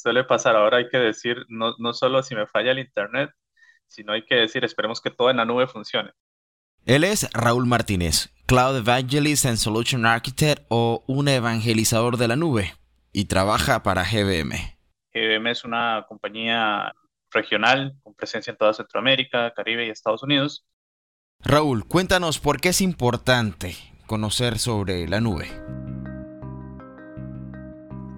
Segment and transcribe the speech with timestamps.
[0.00, 0.56] suele pasar.
[0.56, 3.30] Ahora hay que decir, no, no solo si me falla el Internet,
[3.86, 6.12] sino hay que decir, esperemos que todo en la nube funcione.
[6.86, 12.74] Él es Raúl Martínez, Cloud Evangelist and Solution Architect o un evangelizador de la nube,
[13.12, 14.78] y trabaja para GBM.
[15.12, 16.94] GBM es una compañía
[17.30, 20.64] regional con presencia en toda Centroamérica, Caribe y Estados Unidos.
[21.40, 23.76] Raúl, cuéntanos por qué es importante
[24.06, 25.48] conocer sobre la nube.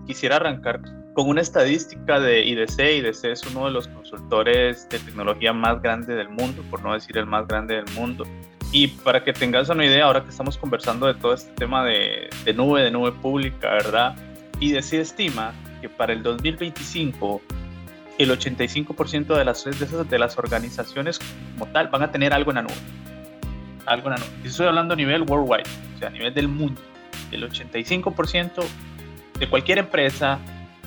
[0.07, 0.80] Quisiera arrancar
[1.14, 2.79] con una estadística de IDC.
[2.79, 7.18] IDC es uno de los consultores de tecnología más grande del mundo, por no decir
[7.18, 8.25] el más grande del mundo.
[8.72, 12.30] Y para que tengas una idea, ahora que estamos conversando de todo este tema de,
[12.44, 14.17] de nube, de nube pública, ¿verdad?
[14.61, 17.42] IDC estima que para el 2025
[18.18, 19.64] el 85% de las,
[20.08, 21.18] de, las organizaciones
[21.53, 22.75] como tal van a tener algo en la nube.
[23.86, 24.31] Algo en la nube.
[24.44, 26.81] Y estoy hablando a nivel worldwide, o sea, a nivel del mundo.
[27.31, 28.62] El 85%
[29.39, 30.39] de cualquier empresa,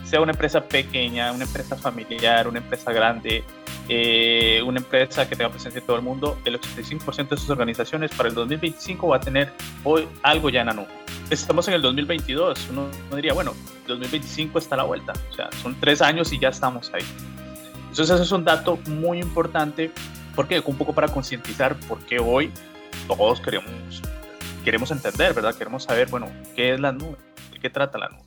[0.06, 3.44] sea una empresa pequeña, una empresa familiar, una empresa grande,
[3.90, 8.12] eh, una empresa que tenga presencia en todo el mundo, el 85% de sus organizaciones
[8.12, 9.52] para el 2025 va a tener
[9.84, 10.88] hoy algo ya en la nube.
[11.30, 13.54] Estamos en el 2022, uno, diría, bueno,
[13.88, 17.04] 2025 está a la vuelta, o sea, son tres años y ya estamos ahí.
[17.90, 19.92] Entonces, eso es un dato muy importante,
[20.36, 22.52] porque un poco para concientizar por qué hoy
[23.08, 23.72] todos queremos,
[24.64, 25.56] queremos entender, ¿verdad?
[25.56, 27.18] Queremos saber, bueno, qué es la nube,
[27.52, 28.25] de qué trata la nube.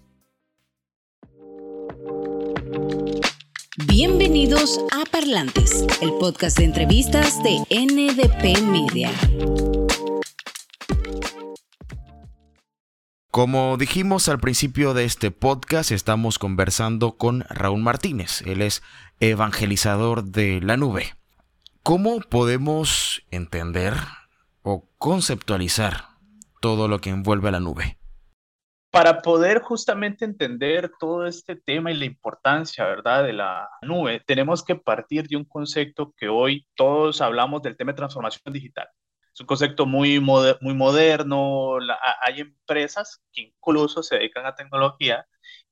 [3.86, 9.12] Bienvenidos a Parlantes, el podcast de entrevistas de NDP Media.
[13.30, 18.42] Como dijimos al principio de este podcast, estamos conversando con Raúl Martínez.
[18.46, 18.82] Él es
[19.20, 21.14] evangelizador de la nube.
[21.84, 23.94] ¿Cómo podemos entender
[24.62, 26.08] o conceptualizar
[26.60, 27.96] todo lo que envuelve a la nube?
[28.98, 34.64] Para poder justamente entender todo este tema y la importancia, ¿verdad?, de la nube, tenemos
[34.64, 38.88] que partir de un concepto que hoy todos hablamos del tema de transformación digital.
[39.32, 41.78] Es un concepto muy, muy moderno,
[42.22, 45.24] hay empresas que incluso se dedican a tecnología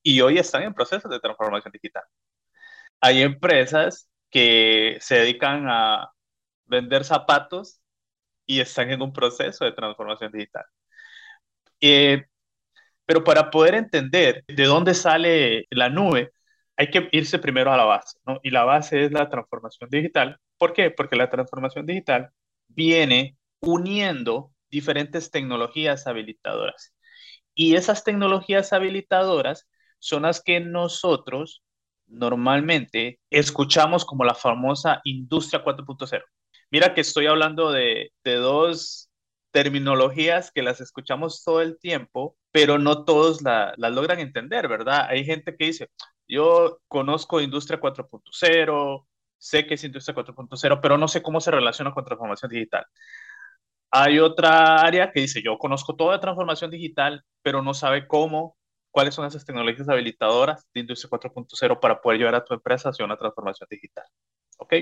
[0.05, 2.05] y hoy están en procesos de transformación digital.
[3.01, 6.13] Hay empresas que se dedican a
[6.67, 7.81] vender zapatos
[8.47, 10.65] y están en un proceso de transformación digital.
[11.81, 12.25] Eh,
[13.07, 16.33] pero para poder entender de dónde sale la nube,
[16.77, 18.19] hay que irse primero a la base.
[18.43, 20.39] Y la base es la transformación digital.
[20.59, 20.91] ¿Por qué?
[20.91, 22.31] Porque la transformación digital
[22.69, 26.95] viene uniendo diferentes tecnologías habilitadoras.
[27.55, 29.67] Y esas tecnologías habilitadoras
[29.99, 31.63] son las que nosotros
[32.07, 36.23] normalmente escuchamos como la famosa industria 4.0.
[36.71, 39.06] Mira que estoy hablando de, de dos
[39.57, 45.07] terminologías que las escuchamos todo el tiempo, pero no todos las logran entender, ¿verdad?
[45.09, 45.89] Hay gente que dice,
[46.29, 49.07] yo conozco industria 4.0,
[49.39, 52.85] sé que es industria 4.0, pero no sé cómo se relaciona con transformación digital.
[53.91, 58.59] Hay otra área que dice, yo conozco toda transformación digital, pero no sabe cómo,
[58.91, 63.07] cuáles son esas tecnologías habilitadoras de industria 4.0 para poder llevar a tu empresa hacia
[63.07, 64.05] una transformación digital.
[64.59, 64.75] ¿Ok?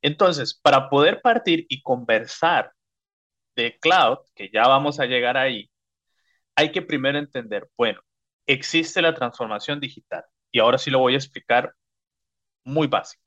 [0.00, 2.72] Entonces, para poder partir y conversar
[3.62, 5.70] de cloud, que ya vamos a llegar ahí,
[6.56, 8.00] hay que primero entender, bueno,
[8.46, 11.74] existe la transformación digital y ahora sí lo voy a explicar
[12.64, 13.22] muy básico.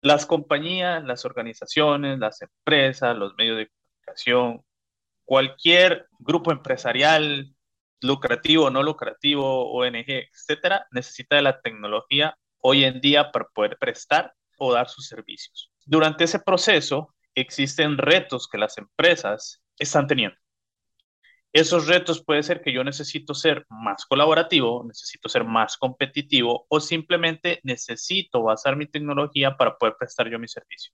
[0.00, 4.64] Las compañías, las organizaciones, las empresas, los medios de comunicación,
[5.24, 7.54] cualquier grupo empresarial,
[8.02, 14.34] lucrativo, no lucrativo, ONG, etcétera, necesita de la tecnología hoy en día para poder prestar
[14.58, 15.70] o dar sus servicios.
[15.86, 20.36] Durante ese proceso, existen retos que las empresas están teniendo.
[21.52, 26.80] Esos retos puede ser que yo necesito ser más colaborativo, necesito ser más competitivo o
[26.80, 30.92] simplemente necesito basar mi tecnología para poder prestar yo mi servicio.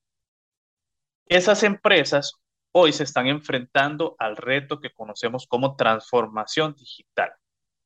[1.26, 2.34] Esas empresas
[2.72, 7.32] hoy se están enfrentando al reto que conocemos como transformación digital.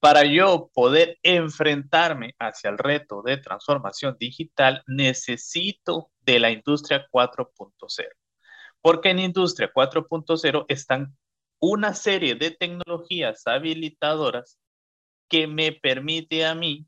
[0.01, 8.09] Para yo poder enfrentarme hacia el reto de transformación digital, necesito de la industria 4.0.
[8.85, 11.17] Porque en Industria 4.0 están
[11.59, 14.59] una serie de tecnologías habilitadoras
[15.27, 16.85] que me permite a mí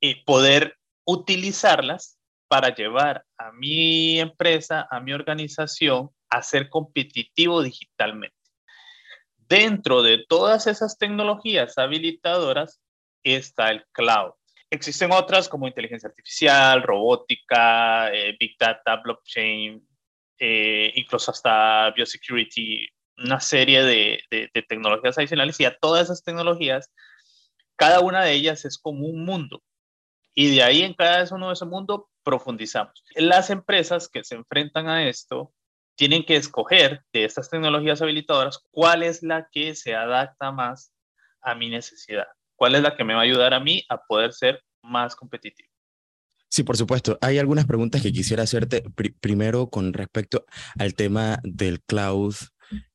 [0.00, 2.18] eh, poder utilizarlas
[2.48, 8.34] para llevar a mi empresa, a mi organización, a ser competitivo digitalmente.
[9.36, 12.80] Dentro de todas esas tecnologías habilitadoras
[13.22, 14.32] está el cloud.
[14.68, 19.86] Existen otras como inteligencia artificial, robótica, eh, big data, blockchain,
[20.44, 26.90] eh, incluso hasta biosecurity, una serie de, de, tecnologías adicionales y a todas esas tecnologías
[27.76, 29.62] cada una de ellas es como un mundo.
[30.34, 33.04] Y de ahí en cada uno de esos mundos profundizamos.
[33.14, 35.52] Las empresas que se enfrentan a esto
[35.94, 40.92] tienen que escoger de estas tecnologías habilitadoras cuál es la que se adapta más
[41.40, 44.32] a mi necesidad, cuál es la que me va a ayudar a mí a poder
[44.32, 45.71] ser más competitivo.
[46.52, 47.16] Sí, por supuesto.
[47.22, 48.84] Hay algunas preguntas que quisiera hacerte.
[49.20, 50.44] primero, con respecto
[50.78, 52.34] al tema del cloud.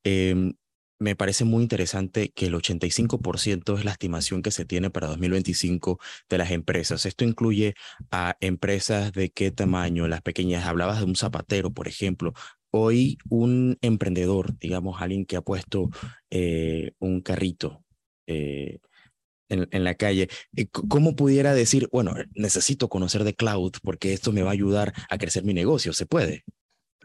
[0.04, 0.54] Em,
[1.00, 6.00] me parece muy interesante que el 85% es la estimación que se tiene para 2025
[6.30, 7.08] de las empresas.
[7.08, 7.74] Esto incluye
[8.12, 10.66] a empresas de qué tamaño, las pequeñas.
[10.68, 12.34] Hablabas de un zapatero, por ejemplo.
[12.70, 15.90] Hoy un emprendedor, digamos, alguien que ha puesto
[16.30, 17.84] eh, un carrito
[18.28, 18.80] eh,
[19.50, 24.32] en, en, la calle, eh, ¿cómo pudiera decir, bueno, necesito conocer de cloud porque esto
[24.32, 25.94] me va a ayudar a crecer mi negocio?
[25.94, 26.44] ¿Se puede?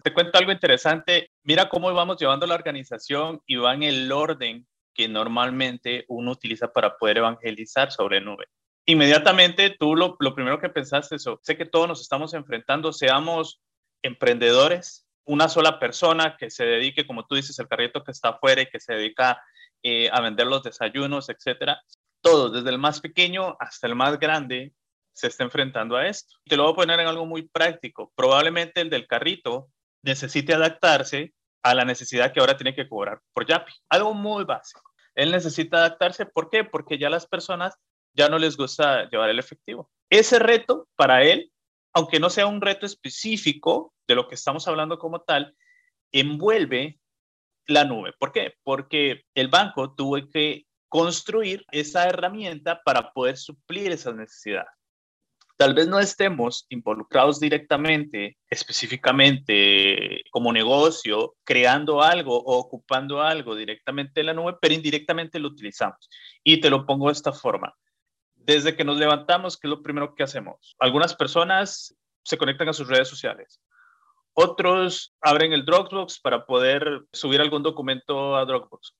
[0.03, 1.31] Te cuento algo interesante.
[1.45, 6.73] Mira cómo vamos llevando la organización y va en el orden que normalmente uno utiliza
[6.73, 8.47] para poder evangelizar sobre nube.
[8.85, 13.61] Inmediatamente tú lo, lo primero que pensaste eso, sé que todos nos estamos enfrentando, seamos
[14.03, 18.63] emprendedores, una sola persona que se dedique, como tú dices, el carrito que está afuera
[18.63, 19.41] y que se dedica
[19.85, 21.81] eh, a vender los desayunos, etcétera.
[22.23, 24.73] Todos, desde el más pequeño hasta el más grande,
[25.13, 26.37] se está enfrentando a esto.
[26.47, 28.13] Te lo voy a poner en algo muy práctico.
[28.17, 29.69] Probablemente el del carrito
[30.03, 33.73] necesite adaptarse a la necesidad que ahora tiene que cobrar por Yapi.
[33.91, 34.83] Algo muy básico.
[35.15, 36.27] Él necesita adaptarse.
[36.27, 36.65] ¿Por qué?
[36.65, 37.77] Porque ya las personas
[38.15, 39.91] ya no les gusta llevar el efectivo.
[40.11, 41.53] Ese reto para él,
[41.93, 45.57] aunque no sea un reto específico de lo que estamos hablando como tal,
[46.13, 46.99] envuelve
[47.67, 48.13] la nube.
[48.19, 48.55] ¿Por qué?
[48.63, 54.69] Porque el banco tuvo que construir esa herramienta para poder suplir esas necesidades.
[55.57, 64.21] Tal vez no estemos involucrados directamente, específicamente como negocio, creando algo o ocupando algo directamente
[64.21, 66.11] en la nube, pero indirectamente lo utilizamos.
[66.45, 67.75] Y te lo pongo de esta forma.
[68.35, 70.77] Desde que nos levantamos, ¿qué es lo primero que hacemos?
[70.79, 73.63] Algunas personas se conectan a sus redes sociales.
[74.35, 78.95] Otros abren el Dropbox para poder subir algún documento a Dropbox.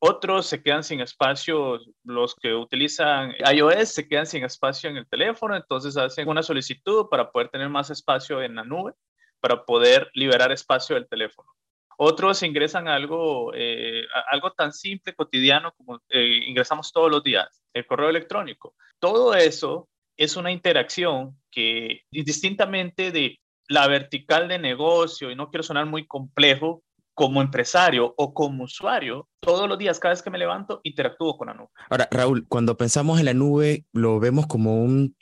[0.00, 5.08] Otros se quedan sin espacio, los que utilizan iOS se quedan sin espacio en el
[5.08, 8.92] teléfono, entonces hacen una solicitud para poder tener más espacio en la nube,
[9.40, 11.50] para poder liberar espacio del teléfono.
[11.96, 17.84] Otros ingresan algo, eh, algo tan simple, cotidiano, como eh, ingresamos todos los días, el
[17.84, 18.76] correo electrónico.
[19.00, 25.64] Todo eso es una interacción que, indistintamente de la vertical de negocio, y no quiero
[25.64, 26.84] sonar muy complejo,
[27.18, 31.48] como empresario o como usuario, todos los días, cada vez que me levanto, interactúo con
[31.48, 31.70] la nube.
[31.90, 35.16] Ahora, Raúl, cuando pensamos en la nube, lo vemos como un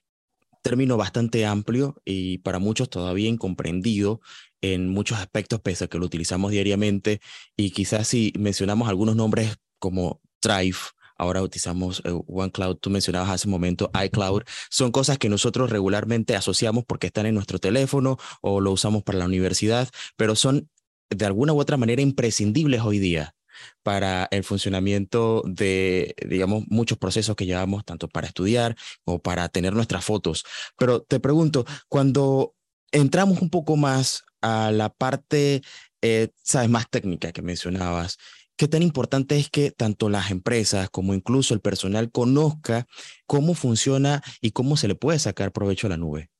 [0.60, 4.20] término bastante amplio y para muchos todavía incomprendido
[4.60, 7.22] en muchos aspectos, pese a que lo utilizamos diariamente.
[7.56, 10.76] Y quizás si mencionamos algunos nombres como Drive,
[11.16, 16.36] ahora utilizamos eh, OneCloud, tú mencionabas hace un momento iCloud, son cosas que nosotros regularmente
[16.36, 19.88] asociamos porque están en nuestro teléfono o lo usamos para la universidad,
[20.18, 20.68] pero son
[21.10, 23.34] de alguna u otra manera imprescindibles hoy día
[23.82, 29.72] para el funcionamiento de, digamos, muchos procesos que llevamos, tanto para estudiar o para tener
[29.72, 30.44] nuestras fotos.
[30.76, 32.54] Pero te pregunto, cuando
[32.92, 35.62] entramos un poco más a la parte,
[36.02, 38.18] eh, sabes, más técnica que mencionabas,
[38.56, 42.86] ¿qué tan importante es que tanto las empresas como incluso el personal conozca
[43.26, 46.30] cómo funciona y cómo se le puede sacar provecho a la nube?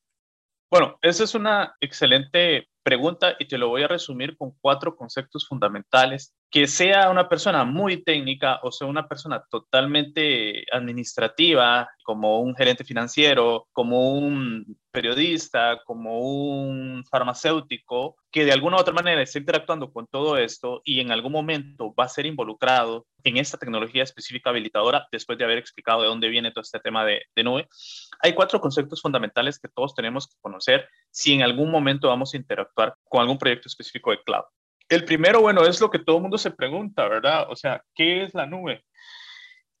[0.69, 5.45] Bueno, esa es una excelente pregunta y te lo voy a resumir con cuatro conceptos
[5.45, 6.33] fundamentales.
[6.49, 12.85] Que sea una persona muy técnica o sea una persona totalmente administrativa, como un gerente
[12.85, 19.91] financiero, como un periodista, como un farmacéutico, que de alguna u otra manera esté interactuando
[19.93, 24.49] con todo esto y en algún momento va a ser involucrado en esta tecnología específica
[24.49, 27.67] habilitadora, después de haber explicado de dónde viene todo este tema de, de nube,
[28.21, 32.37] hay cuatro conceptos fundamentales que todos tenemos que conocer si en algún momento vamos a
[32.37, 34.45] interactuar con algún proyecto específico de cloud.
[34.89, 37.45] El primero, bueno, es lo que todo el mundo se pregunta, ¿verdad?
[37.51, 38.83] O sea, ¿qué es la nube?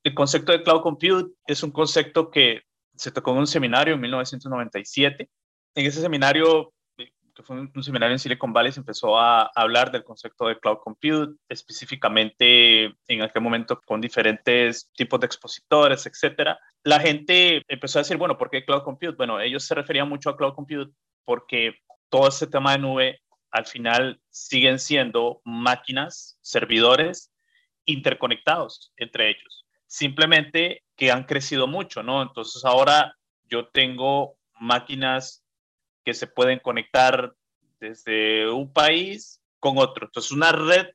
[0.03, 2.66] El concepto de cloud compute es un concepto que
[2.97, 5.29] se tocó un seminario en 1997.
[5.75, 10.03] En ese seminario, que fue un, seminario en Silicon Valley, se empezó a hablar del
[10.03, 16.59] concepto de cloud compute, específicamente en aquel momento con diferentes tipos de expositores, etcétera.
[16.83, 19.15] La gente empezó a decir, bueno, ¿por qué cloud compute?
[19.15, 20.91] Bueno, ellos se referían mucho a cloud compute
[21.25, 21.75] porque
[22.09, 27.31] todo este tema de nube al final siguen siendo máquinas, servidores
[27.85, 29.65] interconectados entre ellos.
[29.85, 32.21] Simplemente que han crecido mucho, ¿no?
[32.21, 35.45] Entonces ahora yo tengo máquinas
[36.03, 37.33] que se pueden conectar
[37.79, 40.07] desde un país con otro.
[40.07, 40.87] Entonces una red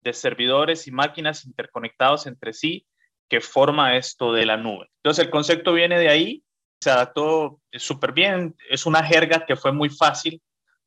[0.00, 2.86] de servidores y máquinas interconectados entre sí
[3.28, 4.88] que forma esto de la nube.
[5.02, 6.44] Entonces el concepto viene de ahí,
[6.80, 10.42] se adaptó súper bien, es una jerga que fue muy fácil,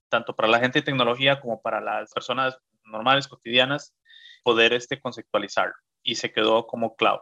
[0.09, 3.93] tanto para la gente de tecnología como para las personas normales, cotidianas,
[4.43, 7.19] poder este, conceptualizarlo y se quedó como cloud.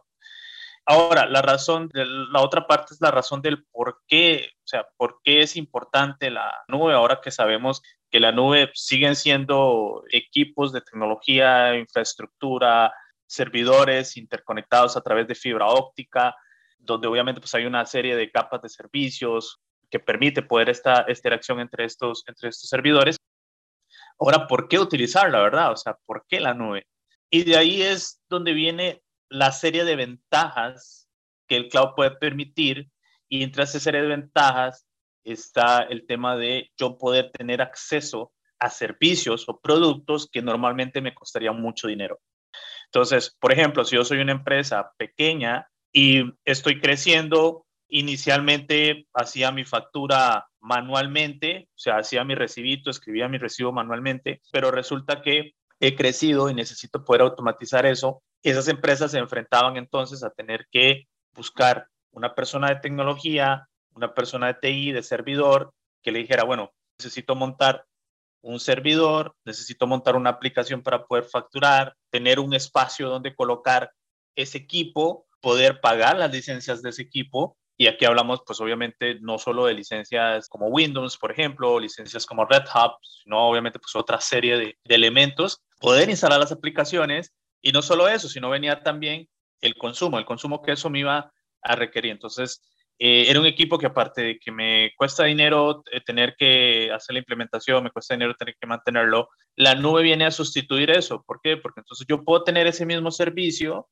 [0.90, 4.88] Ahora, la razón, de, la otra parte es la razón del por qué, o sea,
[4.96, 10.72] por qué es importante la nube, ahora que sabemos que la nube siguen siendo equipos
[10.72, 12.94] de tecnología, infraestructura,
[13.26, 16.34] servidores interconectados a través de fibra óptica,
[16.78, 21.12] donde obviamente pues hay una serie de capas de servicios que permite poder esta, esta
[21.12, 23.18] interacción entre estos, entre estos servidores.
[24.18, 25.74] Ahora, ¿por qué utilizarla, verdad?
[25.74, 26.88] O sea, ¿por qué la nube?
[27.30, 31.08] Y de ahí es donde viene la serie de ventajas
[31.48, 32.90] que el cloud puede permitir
[33.30, 34.88] y entre esa serie de ventajas
[35.24, 41.14] está el tema de yo poder tener acceso a servicios o productos que normalmente me
[41.14, 42.20] costaría mucho dinero.
[42.86, 49.66] Entonces, por ejemplo, si yo soy una empresa pequeña y estoy creciendo, inicialmente hacía mi
[49.66, 55.96] factura manualmente, o sea, hacía mi recibito, escribía mi recibo manualmente, pero resulta que he
[55.96, 61.88] crecido y necesito poder automatizar eso esas empresas se enfrentaban entonces a tener que buscar
[62.12, 67.36] una persona de tecnología, una persona de TI, de servidor, que le dijera, bueno, necesito
[67.36, 67.86] montar
[68.42, 73.92] un servidor, necesito montar una aplicación para poder facturar, tener un espacio donde colocar
[74.36, 77.58] ese equipo, poder pagar las licencias de ese equipo.
[77.80, 82.46] Y aquí hablamos, pues obviamente, no solo de licencias como Windows, por ejemplo, licencias como
[82.46, 85.62] Red Hat, sino obviamente, pues otra serie de, de elementos.
[85.80, 87.34] Poder instalar las aplicaciones
[87.68, 89.28] y no solo eso, sino venía también
[89.60, 92.14] el consumo, el consumo que eso me iba a requerir.
[92.14, 92.62] Entonces,
[92.98, 97.16] eh, era un equipo que aparte de que me cuesta dinero eh, tener que hacer
[97.16, 101.26] la implementación, me cuesta dinero tener que mantenerlo, la nube viene a sustituir eso.
[101.28, 101.58] ¿Por qué?
[101.58, 103.90] Porque entonces yo puedo tener ese mismo servicio,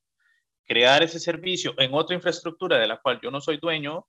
[0.64, 4.06] crear ese servicio en otra infraestructura de la cual yo no soy dueño,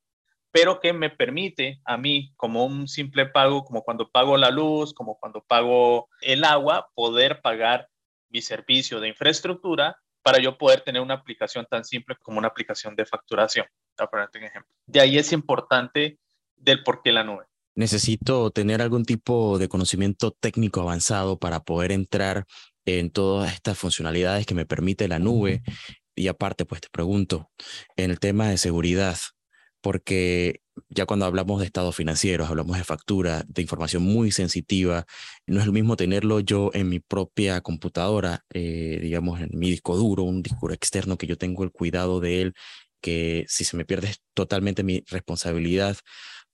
[0.50, 4.94] pero que me permite a mí, como un simple pago, como cuando pago la luz,
[4.94, 7.90] como cuando pago el agua, poder pagar
[8.30, 12.96] mi servicio de infraestructura para yo poder tener una aplicación tan simple como una aplicación
[12.96, 13.66] de facturación.
[13.96, 14.72] Para ponerte un ejemplo.
[14.86, 16.20] De ahí es importante
[16.56, 17.46] del por qué la nube.
[17.76, 22.46] Necesito tener algún tipo de conocimiento técnico avanzado para poder entrar
[22.86, 25.62] en todas estas funcionalidades que me permite la nube.
[26.16, 27.52] Y aparte, pues te pregunto,
[27.96, 29.18] en el tema de seguridad,
[29.82, 35.06] porque ya cuando hablamos de estados financieros, hablamos de factura, de información muy sensitiva,
[35.46, 39.96] no es lo mismo tenerlo yo en mi propia computadora, eh, digamos, en mi disco
[39.96, 42.54] duro, un disco externo que yo tengo el cuidado de él,
[43.02, 45.98] que si se me pierde es totalmente mi responsabilidad.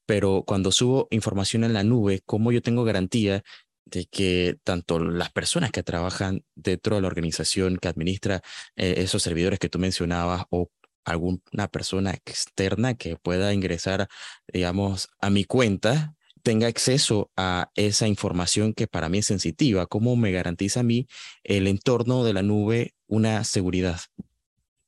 [0.05, 3.43] Pero cuando subo información en la nube, ¿cómo yo tengo garantía
[3.85, 8.41] de que tanto las personas que trabajan dentro de la organización que administra
[8.75, 10.69] eh, esos servidores que tú mencionabas o
[11.05, 14.07] alguna persona externa que pueda ingresar,
[14.47, 19.87] digamos, a mi cuenta, tenga acceso a esa información que para mí es sensitiva.
[19.87, 21.07] ¿Cómo me garantiza a mí
[21.43, 23.99] el entorno de la nube una seguridad?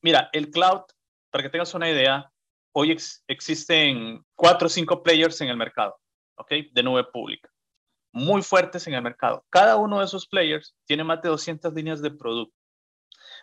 [0.02, 0.82] Mira, el cloud,
[1.30, 2.30] para que tengas una idea,
[2.72, 2.96] hoy
[3.26, 5.96] existen cuatro o cinco players en el mercado,
[6.36, 6.52] ¿ok?
[6.72, 7.50] De nube pública,
[8.12, 9.44] muy fuertes en el mercado.
[9.50, 12.55] Cada uno de esos players tiene más de 200 líneas de producto.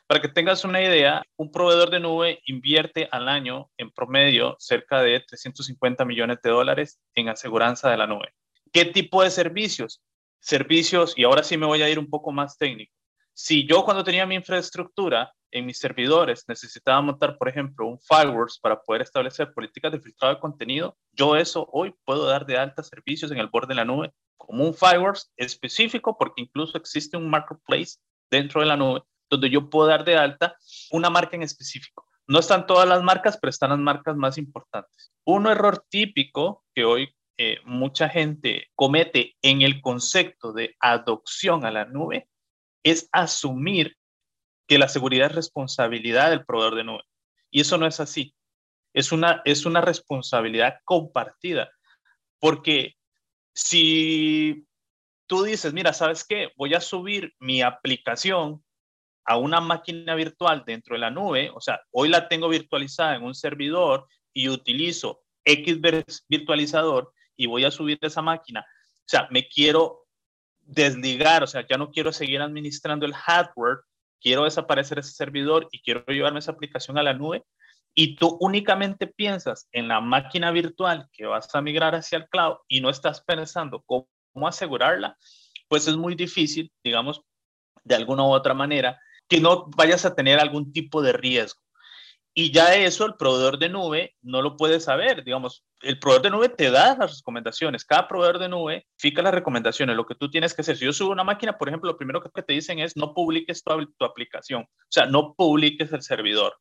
[0.08, 5.02] Para que tengas una idea, un proveedor de nube invierte al año en promedio cerca
[5.02, 8.34] de 350 millones de dólares en aseguranza de la nube.
[8.74, 10.02] ¿Qué tipo de servicios?
[10.40, 12.94] Servicios, y ahora sí me voy a ir un poco más técnico.
[13.34, 18.60] Si yo cuando tenía mi infraestructura en mis servidores necesitaba montar, por ejemplo, un firewalls
[18.60, 22.84] para poder establecer políticas de filtrado de contenido, yo eso hoy puedo dar de alta
[22.84, 27.30] servicios en el borde de la nube como un firewalls específico porque incluso existe un
[27.30, 27.98] marketplace
[28.30, 29.02] dentro de la nube
[29.34, 30.56] donde yo puedo dar de alta
[30.92, 32.08] una marca en específico.
[32.28, 35.12] No están todas las marcas, pero están las marcas más importantes.
[35.25, 41.72] Un error típico que hoy eh, mucha gente comete en el concepto de adopción a
[41.72, 42.30] la nube
[42.84, 43.98] es asumir
[44.68, 47.04] que la seguridad es responsabilidad del proveedor de nube.
[47.52, 48.36] Y eso no es así.
[48.94, 51.72] Es una, es una responsabilidad compartida.
[52.40, 52.96] Porque
[53.54, 54.66] si
[55.28, 56.52] tú dices, mira, ¿sabes qué?
[56.56, 58.63] Voy a subir mi aplicación
[59.25, 63.24] a una máquina virtual dentro de la nube, o sea, hoy la tengo virtualizada en
[63.24, 65.80] un servidor y utilizo X
[66.27, 70.06] virtualizador y voy a subir esa máquina, o sea, me quiero
[70.62, 73.80] desligar, o sea, ya no quiero seguir administrando el hardware,
[74.22, 77.44] quiero desaparecer ese servidor y quiero llevarme esa aplicación a la nube,
[77.96, 82.58] y tú únicamente piensas en la máquina virtual que vas a migrar hacia el cloud
[82.68, 84.08] y no estás pensando cómo,
[84.48, 85.15] asegurarla,
[85.68, 87.22] pues es muy difícil, digamos,
[87.84, 89.00] de alguna u otra manera,
[89.34, 91.60] que no vayas a tener algún tipo de riesgo.
[92.36, 95.24] Y ya eso el proveedor de nube no lo puede saber.
[95.24, 97.84] Digamos, el proveedor de nube te da las recomendaciones.
[97.84, 100.78] Cada proveedor de nube fija las recomendaciones, lo que tú tienes que hacer.
[100.78, 103.63] Si yo subo una máquina, por ejemplo, lo primero que te dicen es no publiques
[103.63, 104.62] tu, tu aplicación.
[104.62, 106.56] O sea, no publiques el servidor.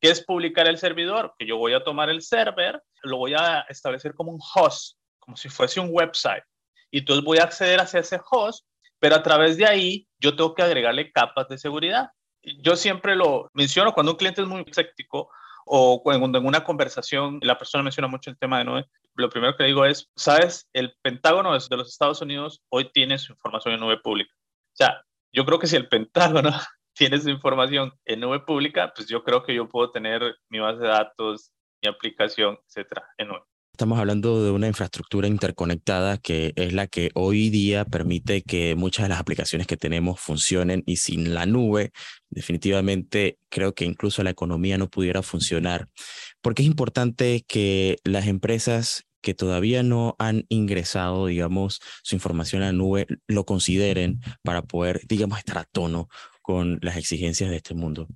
[0.00, 1.34] ¿Qué es publicar el servidor?
[1.36, 5.36] Que yo voy a tomar el server, lo voy a establecer como un host, como
[5.36, 6.44] si fuese un website.
[6.92, 8.64] Y entonces voy a acceder hacia ese host,
[9.02, 12.10] pero a través de ahí yo tengo que agregarle capas de seguridad
[12.42, 15.30] yo siempre lo menciono cuando un cliente es muy escéptico
[15.64, 19.56] o cuando en una conversación la persona menciona mucho el tema de nube, lo primero
[19.56, 23.80] que digo es, sabes, el Pentágono de los Estados Unidos hoy tiene su información en
[23.80, 24.34] nube pública.
[24.34, 26.50] O sea, yo creo que si el Pentágono
[26.94, 30.80] tiene su información en nube pública, pues yo creo que yo puedo tener mi base
[30.80, 33.51] de datos, mi aplicación, etcétera, en nube.
[33.72, 39.04] Estamos hablando de una infraestructura interconectada que es la que hoy día permite que muchas
[39.04, 41.90] de las aplicaciones que tenemos funcionen y sin la nube,
[42.28, 45.88] definitivamente creo que incluso la economía no pudiera funcionar.
[46.42, 52.66] Porque es importante que las empresas que todavía no han ingresado, digamos, su información a
[52.66, 56.08] la nube, lo consideren para poder, digamos, estar a tono
[56.42, 58.06] con las exigencias de este mundo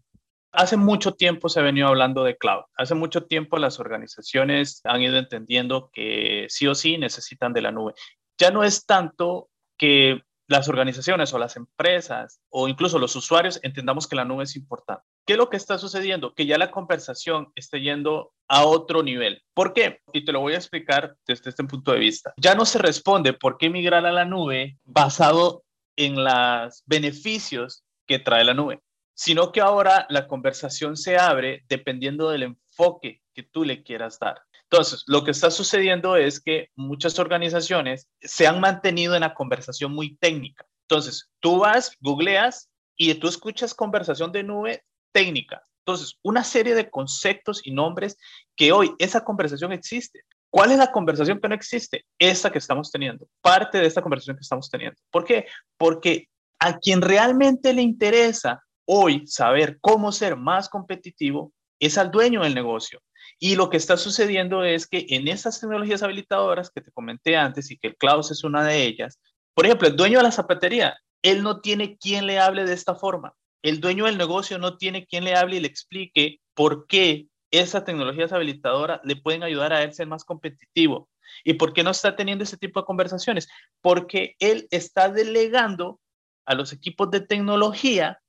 [0.57, 2.65] hace mucho tiempo se ha venido hablando de cloud.
[2.77, 7.71] Hace mucho tiempo las organizaciones han ido entendiendo que sí o sí necesitan de la
[7.71, 7.93] nube.
[8.39, 9.49] Ya no es tanto
[9.79, 14.57] que las organizaciones o las empresas o incluso los usuarios entendamos que la nube es
[14.57, 15.03] importante.
[15.27, 16.35] ¿Qué es lo que está sucediendo?
[16.35, 19.43] Que ya la conversación está yendo a otro nivel.
[19.55, 20.01] ¿Por qué?
[20.13, 22.33] Y te lo voy a explicar desde este punto de vista.
[22.37, 25.65] Ya no se responde por qué migrar a la nube basado
[25.97, 28.81] en los beneficios que trae la nube
[29.17, 34.43] sino que ahora la conversación se abre dependiendo del enfoque que tú le quieras dar.
[34.71, 39.93] Entonces, lo que está sucediendo es que muchas organizaciones se han mantenido en la conversación
[39.93, 40.67] muy técnica.
[40.83, 45.65] Entonces, tú vas, googleas y tú escuchas conversación de nube técnica.
[45.87, 48.19] Entonces, una serie de conceptos y nombres
[48.55, 50.25] que hoy esa conversación existe.
[50.51, 52.05] ¿Cuál es la conversación que no existe?
[52.19, 54.99] Esta que estamos teniendo, parte de esta conversación que estamos teniendo.
[55.11, 55.47] ¿Por qué?
[55.79, 62.43] Porque a quien realmente le interesa hoy saber cómo ser más competitivo es al dueño
[62.43, 63.03] del negocio.
[63.39, 67.71] Y lo que está sucediendo es que en esas tecnologías habilitadoras que te comenté antes
[67.71, 69.21] y que el cloud es una de ellas,
[69.55, 72.95] por ejemplo, el dueño de la zapatería, él no tiene quien le hable de esta
[72.95, 73.35] forma.
[73.63, 77.85] El dueño del negocio no tiene quien le hable y le explique por qué esas
[77.85, 81.09] tecnologías habilitadoras le pueden ayudar a él ser más competitivo.
[81.45, 83.49] ¿Y por qué no está teniendo ese tipo de conversaciones?
[83.81, 86.01] Porque él está delegando
[86.45, 88.21] a los equipos de tecnología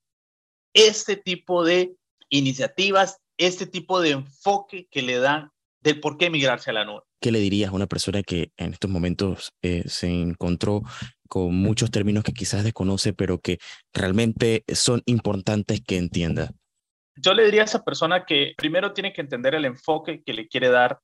[0.73, 1.95] este tipo de
[2.29, 5.51] iniciativas, este tipo de enfoque que le dan
[5.81, 7.03] del por qué migrarse a la nube.
[7.21, 10.81] ¿Qué le dirías a una persona que en estos momentos eh, se encontró
[11.27, 13.57] con muchos términos que quizás desconoce, pero que
[13.93, 16.51] realmente son importantes que entienda?
[17.15, 20.47] Yo le diría a esa persona que primero tiene que entender el enfoque que le
[20.47, 20.99] quiere dar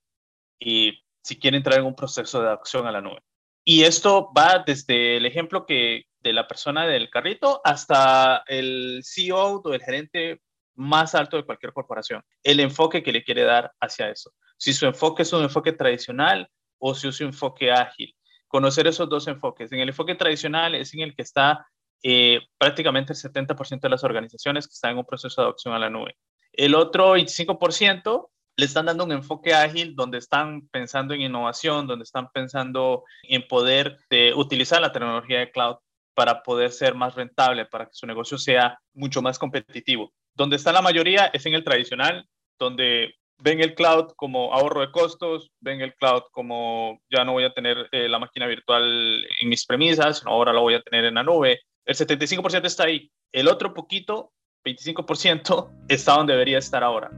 [0.59, 3.19] y si quiere entrar en un proceso de adopción a la nube.
[3.63, 9.61] Y esto va desde el ejemplo que de la persona del carrito hasta el CEO
[9.63, 10.41] o el gerente
[10.75, 12.23] más alto de cualquier corporación.
[12.41, 14.33] El enfoque que le quiere dar hacia eso.
[14.57, 16.49] Si su enfoque es un enfoque tradicional
[16.79, 18.15] o si es un enfoque ágil.
[18.47, 19.71] Conocer esos dos enfoques.
[19.71, 21.65] En el enfoque tradicional es en el que está
[22.01, 25.79] eh, prácticamente el 70% de las organizaciones que están en un proceso de adopción a
[25.79, 26.17] la nube.
[26.51, 32.03] El otro 25% le están dando un enfoque ágil donde están pensando en innovación, donde
[32.03, 35.77] están pensando en poder eh, utilizar la tecnología de cloud
[36.13, 40.13] para poder ser más rentable, para que su negocio sea mucho más competitivo.
[40.35, 42.27] Donde está la mayoría es en el tradicional,
[42.59, 47.45] donde ven el cloud como ahorro de costos, ven el cloud como ya no voy
[47.45, 51.05] a tener eh, la máquina virtual en mis premisas, sino ahora la voy a tener
[51.05, 51.61] en la nube.
[51.85, 53.11] El 75% está ahí.
[53.31, 54.31] El otro poquito,
[54.63, 57.09] 25%, está donde debería estar ahora.